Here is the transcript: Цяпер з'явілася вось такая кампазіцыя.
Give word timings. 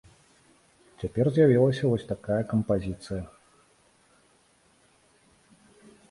Цяпер 1.01 1.25
з'явілася 1.33 1.83
вось 1.91 2.07
такая 2.11 2.37
кампазіцыя. 2.53 3.19